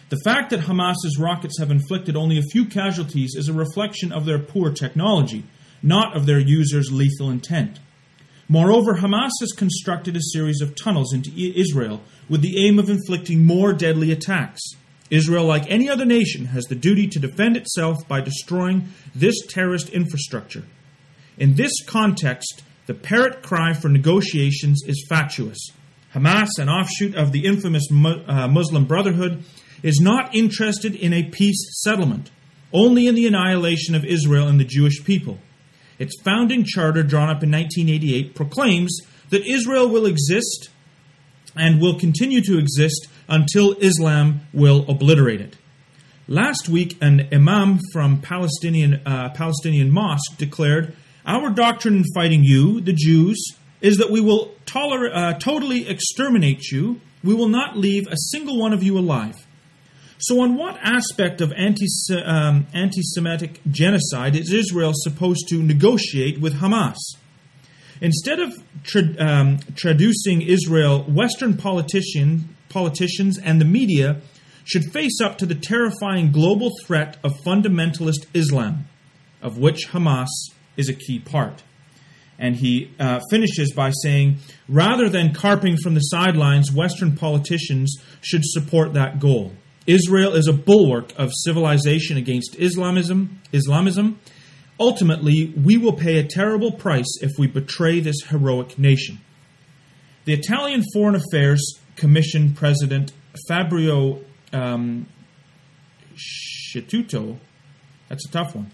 The 0.10 0.22
fact 0.26 0.50
that 0.50 0.62
Hamas's 0.62 1.20
rockets 1.20 1.60
have 1.60 1.70
inflicted 1.70 2.16
only 2.16 2.40
a 2.40 2.50
few 2.52 2.66
casualties 2.66 3.36
is 3.36 3.48
a 3.48 3.54
reflection 3.54 4.12
of 4.12 4.26
their 4.26 4.40
poor 4.40 4.72
technology, 4.72 5.44
not 5.84 6.18
of 6.18 6.26
their 6.26 6.40
users' 6.40 6.92
lethal 6.92 7.30
intent. 7.30 7.78
Moreover, 8.52 8.96
Hamas 8.96 9.30
has 9.42 9.52
constructed 9.56 10.18
a 10.18 10.32
series 10.34 10.62
of 10.62 10.74
tunnels 10.76 11.14
into 11.14 11.30
Israel 11.38 12.02
with 12.30 12.42
the 12.42 12.66
aim 12.66 12.80
of 12.80 12.90
inflicting 12.90 13.46
more 13.46 13.74
deadly 13.74 14.12
attacks. 14.12 14.62
Israel, 15.10 15.46
like 15.46 15.70
any 15.70 15.90
other 15.90 16.06
nation, 16.06 16.46
has 16.46 16.66
the 16.66 16.76
duty 16.76 17.08
to 17.08 17.20
defend 17.20 17.58
itself 17.58 18.08
by 18.08 18.22
destroying 18.22 18.90
this 19.16 19.46
terrorist 19.48 19.90
infrastructure. 19.90 20.64
In 21.38 21.56
this 21.56 21.84
context, 21.86 22.62
the 22.86 22.94
parrot 22.94 23.42
cry 23.42 23.74
for 23.74 23.90
negotiations 23.90 24.84
is 24.86 25.06
fatuous. 25.10 25.72
Hamas, 26.14 26.50
an 26.58 26.70
offshoot 26.70 27.16
of 27.16 27.32
the 27.32 27.46
infamous 27.46 27.88
uh, 27.92 28.48
Muslim 28.48 28.86
Brotherhood, 28.86 29.44
is 29.82 30.00
not 30.00 30.36
interested 30.36 30.96
in 30.96 31.14
a 31.14 31.24
peace 31.24 31.82
settlement, 31.82 32.32
only 32.74 33.08
in 33.08 33.16
the 33.16 33.28
annihilation 33.28 33.96
of 33.96 34.06
Israel 34.06 34.48
and 34.48 34.60
the 34.60 34.66
Jewish 34.66 35.04
people. 35.04 35.40
Its 35.98 36.20
founding 36.22 36.64
charter, 36.64 37.04
drawn 37.04 37.30
up 37.30 37.44
in 37.44 37.52
1988, 37.52 38.36
proclaims 38.36 39.00
that 39.30 39.46
Israel 39.46 39.88
will 39.88 40.06
exist 40.06 40.70
and 41.60 41.82
will 41.82 42.00
continue 42.00 42.42
to 42.42 42.58
exist 42.58 43.08
until 43.28 43.74
Islam 43.80 44.42
will 44.54 44.86
obliterate 44.90 45.42
it. 45.42 45.58
Last 46.28 46.70
week, 46.70 46.98
an 47.02 47.28
imam 47.32 47.80
from 47.92 48.22
Palestinian 48.22 49.02
uh, 49.06 49.30
Palestinian 49.30 49.92
mosque 49.92 50.38
declared, 50.38 50.96
"Our 51.26 51.50
doctrine 51.50 51.98
in 51.98 52.04
fighting 52.16 52.44
you, 52.44 52.82
the 52.82 52.94
Jews, 52.94 53.40
is 53.82 53.98
that 53.98 54.12
we 54.12 54.22
will 54.22 54.54
toler- 54.66 55.14
uh, 55.14 55.34
totally 55.34 55.88
exterminate 55.88 56.72
you. 56.72 57.02
We 57.24 57.34
will 57.34 57.48
not 57.48 57.78
leave 57.78 58.08
a 58.08 58.18
single 58.32 58.60
one 58.60 58.74
of 58.74 58.84
you 58.84 58.98
alive." 58.98 59.36
So, 60.20 60.42
on 60.42 60.56
what 60.56 60.78
aspect 60.84 61.40
of 61.40 61.54
anti 61.54 61.88
um, 62.26 62.68
Semitic 62.74 63.62
genocide 63.72 64.36
is 64.36 64.52
Israel 64.52 64.92
supposed 64.94 65.48
to 65.50 65.64
negotiate 65.64 66.40
with 66.42 66.56
Hamas? 66.56 66.98
Instead 68.02 68.40
of 68.40 68.54
tra- 68.84 69.16
um, 69.20 69.60
traducing 69.76 70.42
Israel, 70.42 71.04
Western 71.04 71.58
politician, 71.58 72.56
politicians 72.70 73.38
and 73.38 73.60
the 73.60 73.66
media 73.66 74.22
should 74.64 74.92
face 74.94 75.20
up 75.22 75.38
to 75.40 75.46
the 75.46 75.56
terrifying 75.56 76.32
global 76.32 76.72
threat 76.86 77.18
of 77.24 77.34
fundamentalist 77.46 78.26
Islam, 78.34 78.88
of 79.42 79.58
which 79.58 79.90
Hamas 79.90 80.28
is 80.78 80.90
a 80.90 80.94
key 80.94 81.20
part. 81.20 81.64
And 82.38 82.56
he 82.56 82.92
uh, 83.00 83.20
finishes 83.30 83.74
by 83.74 83.92
saying, 84.04 84.38
rather 84.70 85.10
than 85.10 85.34
carping 85.34 85.76
from 85.76 85.94
the 85.94 86.00
sidelines, 86.00 86.72
Western 86.72 87.18
politicians 87.18 87.98
should 88.22 88.46
support 88.46 88.94
that 88.94 89.20
goal. 89.20 89.54
Israel 89.88 90.34
is 90.34 90.48
a 90.48 90.54
bulwark 90.54 91.12
of 91.18 91.32
civilization 91.34 92.16
against 92.16 92.56
Islamism, 92.58 93.42
Islamism. 93.52 94.20
Ultimately, 94.80 95.54
we 95.62 95.78
will 95.78 95.94
pay 95.94 96.18
a 96.18 96.24
terrible 96.24 96.72
price 96.72 97.18
if 97.22 97.32
we 97.38 97.48
betray 97.48 98.00
this 98.00 98.24
heroic 98.30 98.80
nation. 98.80 99.20
The 100.26 100.34
Italian 100.34 100.84
Foreign 100.94 101.16
Affairs 101.16 101.80
Commission 101.96 102.54
President 102.54 103.12
Fabio 103.48 104.22
um, 104.54 105.08
Sciuto, 106.16 107.38
that's 108.08 108.26
a 108.28 108.32
tough 108.32 108.56
one, 108.56 108.72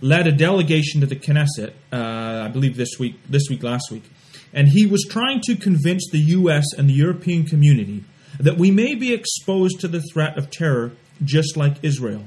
led 0.00 0.26
a 0.26 0.32
delegation 0.32 1.00
to 1.00 1.06
the 1.06 1.16
Knesset, 1.16 1.72
uh, 1.92 2.44
I 2.44 2.48
believe 2.48 2.76
this 2.76 2.98
week, 2.98 3.16
this 3.28 3.48
week, 3.50 3.62
last 3.62 3.90
week, 3.90 4.04
and 4.52 4.68
he 4.68 4.86
was 4.86 5.06
trying 5.08 5.40
to 5.42 5.56
convince 5.56 6.08
the 6.10 6.18
U.S. 6.18 6.64
and 6.76 6.88
the 6.88 6.94
European 6.94 7.44
community 7.44 8.04
that 8.38 8.56
we 8.56 8.70
may 8.70 8.94
be 8.94 9.12
exposed 9.12 9.80
to 9.80 9.88
the 9.88 10.02
threat 10.12 10.38
of 10.38 10.50
terror 10.50 10.92
just 11.24 11.56
like 11.56 11.76
Israel. 11.82 12.24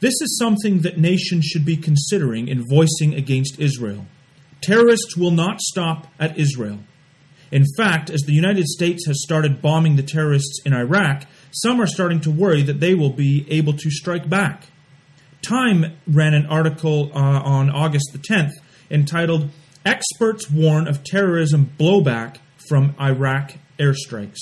This 0.00 0.14
is 0.22 0.38
something 0.38 0.80
that 0.80 0.98
nations 0.98 1.44
should 1.44 1.64
be 1.64 1.76
considering 1.76 2.48
in 2.48 2.66
voicing 2.66 3.14
against 3.14 3.60
Israel. 3.60 4.06
Terrorists 4.62 5.16
will 5.16 5.30
not 5.30 5.60
stop 5.60 6.06
at 6.18 6.38
Israel. 6.38 6.80
In 7.50 7.64
fact, 7.76 8.10
as 8.10 8.22
the 8.22 8.32
United 8.32 8.66
States 8.66 9.06
has 9.06 9.22
started 9.22 9.60
bombing 9.60 9.96
the 9.96 10.02
terrorists 10.02 10.60
in 10.64 10.72
Iraq, 10.72 11.24
some 11.50 11.80
are 11.80 11.86
starting 11.86 12.20
to 12.20 12.30
worry 12.30 12.62
that 12.62 12.80
they 12.80 12.94
will 12.94 13.10
be 13.10 13.44
able 13.50 13.72
to 13.74 13.90
strike 13.90 14.28
back. 14.28 14.64
Time 15.42 15.96
ran 16.06 16.34
an 16.34 16.46
article 16.46 17.10
uh, 17.14 17.18
on 17.18 17.70
August 17.70 18.10
the 18.12 18.18
10th 18.18 18.52
entitled 18.90 19.50
Experts 19.84 20.50
Warn 20.50 20.86
of 20.86 21.02
Terrorism 21.02 21.72
Blowback 21.78 22.36
from 22.68 22.94
Iraq 23.00 23.54
Airstrikes. 23.78 24.38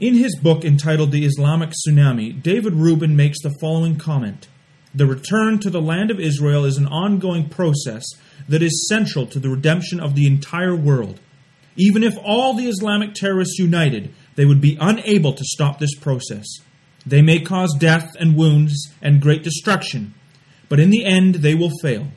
In 0.00 0.14
his 0.14 0.36
book 0.36 0.64
entitled 0.64 1.12
The 1.12 1.24
Islamic 1.24 1.70
Tsunami, 1.70 2.42
David 2.42 2.74
Rubin 2.74 3.14
makes 3.14 3.40
the 3.40 3.54
following 3.60 3.94
comment 3.94 4.48
The 4.92 5.06
return 5.06 5.60
to 5.60 5.70
the 5.70 5.80
land 5.80 6.10
of 6.10 6.18
Israel 6.18 6.64
is 6.64 6.78
an 6.78 6.88
ongoing 6.88 7.48
process 7.48 8.04
that 8.48 8.60
is 8.60 8.88
central 8.88 9.24
to 9.28 9.38
the 9.38 9.50
redemption 9.50 10.00
of 10.00 10.16
the 10.16 10.26
entire 10.26 10.74
world. 10.74 11.20
Even 11.76 12.02
if 12.02 12.18
all 12.24 12.54
the 12.54 12.66
Islamic 12.66 13.14
terrorists 13.14 13.60
united, 13.60 14.12
they 14.34 14.44
would 14.44 14.60
be 14.60 14.76
unable 14.80 15.32
to 15.32 15.44
stop 15.44 15.78
this 15.78 15.94
process. 15.94 16.44
They 17.06 17.22
may 17.22 17.38
cause 17.38 17.76
death 17.78 18.16
and 18.18 18.36
wounds 18.36 18.92
and 19.00 19.22
great 19.22 19.44
destruction, 19.44 20.14
but 20.68 20.80
in 20.80 20.90
the 20.90 21.04
end 21.04 21.36
they 21.36 21.54
will 21.54 21.70
fail. 21.82 22.08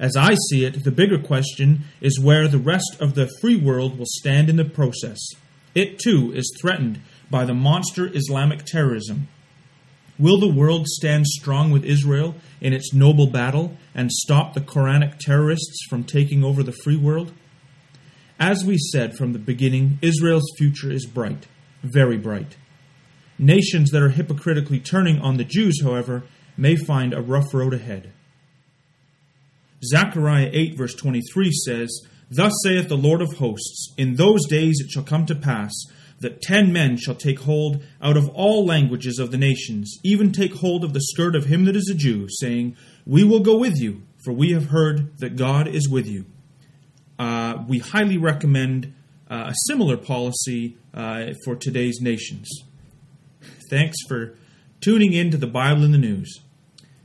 As 0.00 0.16
I 0.16 0.34
see 0.48 0.64
it, 0.64 0.82
the 0.82 0.90
bigger 0.90 1.20
question 1.20 1.84
is 2.00 2.18
where 2.18 2.48
the 2.48 2.58
rest 2.58 2.96
of 2.98 3.14
the 3.14 3.30
free 3.40 3.56
world 3.56 3.96
will 3.96 4.06
stand 4.08 4.50
in 4.50 4.56
the 4.56 4.64
process. 4.64 5.20
It 5.74 6.00
too 6.00 6.32
is 6.34 6.52
threatened 6.60 7.00
by 7.32 7.46
the 7.46 7.54
monster 7.54 8.14
Islamic 8.14 8.64
terrorism. 8.64 9.26
Will 10.18 10.38
the 10.38 10.52
world 10.52 10.86
stand 10.86 11.26
strong 11.26 11.72
with 11.72 11.82
Israel 11.82 12.36
in 12.60 12.74
its 12.74 12.92
noble 12.92 13.26
battle 13.26 13.76
and 13.94 14.12
stop 14.12 14.52
the 14.52 14.60
Quranic 14.60 15.18
terrorists 15.18 15.84
from 15.88 16.04
taking 16.04 16.44
over 16.44 16.62
the 16.62 16.76
free 16.84 16.96
world? 16.96 17.32
As 18.38 18.64
we 18.64 18.76
said 18.76 19.16
from 19.16 19.32
the 19.32 19.38
beginning, 19.38 19.98
Israel's 20.02 20.52
future 20.58 20.92
is 20.92 21.06
bright, 21.06 21.48
very 21.82 22.18
bright. 22.18 22.56
Nations 23.38 23.90
that 23.90 24.02
are 24.02 24.10
hypocritically 24.10 24.78
turning 24.78 25.18
on 25.18 25.38
the 25.38 25.44
Jews, 25.44 25.82
however, 25.82 26.24
may 26.56 26.76
find 26.76 27.14
a 27.14 27.22
rough 27.22 27.54
road 27.54 27.72
ahead. 27.72 28.12
Zechariah 29.82 30.50
8, 30.52 30.76
verse 30.76 30.94
23 30.94 31.50
says, 31.50 32.06
Thus 32.30 32.52
saith 32.62 32.88
the 32.88 32.96
Lord 32.96 33.22
of 33.22 33.38
hosts, 33.38 33.94
In 33.96 34.16
those 34.16 34.46
days 34.46 34.80
it 34.84 34.90
shall 34.90 35.02
come 35.02 35.24
to 35.26 35.34
pass 35.34 35.72
that 36.22 36.40
ten 36.40 36.72
men 36.72 36.96
shall 36.96 37.14
take 37.14 37.40
hold 37.40 37.84
out 38.00 38.16
of 38.16 38.28
all 38.30 38.64
languages 38.64 39.18
of 39.18 39.30
the 39.30 39.36
nations, 39.36 39.98
even 40.02 40.32
take 40.32 40.54
hold 40.54 40.82
of 40.82 40.94
the 40.94 41.00
skirt 41.00 41.36
of 41.36 41.46
him 41.46 41.64
that 41.66 41.76
is 41.76 41.90
a 41.90 41.94
Jew, 41.94 42.26
saying, 42.40 42.76
We 43.06 43.22
will 43.22 43.40
go 43.40 43.58
with 43.58 43.78
you, 43.78 44.02
for 44.24 44.32
we 44.32 44.52
have 44.52 44.66
heard 44.66 45.18
that 45.18 45.36
God 45.36 45.68
is 45.68 45.88
with 45.88 46.06
you. 46.06 46.24
Uh, 47.18 47.64
we 47.68 47.78
highly 47.78 48.16
recommend 48.16 48.94
uh, 49.30 49.46
a 49.48 49.54
similar 49.66 49.96
policy 49.96 50.76
uh, 50.94 51.32
for 51.44 51.54
today's 51.54 52.00
nations. 52.00 52.48
Thanks 53.70 53.96
for 54.08 54.36
tuning 54.80 55.12
in 55.12 55.30
to 55.30 55.36
the 55.36 55.46
Bible 55.46 55.84
in 55.84 55.92
the 55.92 55.98
News. 55.98 56.40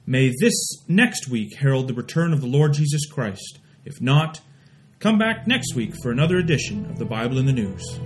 May 0.05 0.33
this 0.39 0.53
next 0.87 1.27
week 1.27 1.57
herald 1.57 1.87
the 1.87 1.93
return 1.93 2.33
of 2.33 2.41
the 2.41 2.47
Lord 2.47 2.73
Jesus 2.73 3.05
Christ. 3.05 3.59
If 3.85 4.01
not, 4.01 4.41
come 4.99 5.17
back 5.17 5.47
next 5.47 5.75
week 5.75 5.93
for 6.01 6.11
another 6.11 6.37
edition 6.37 6.85
of 6.85 6.97
the 6.97 7.05
Bible 7.05 7.37
in 7.37 7.45
the 7.45 7.53
News. 7.53 7.99